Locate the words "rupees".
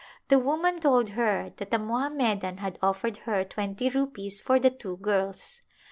3.87-4.41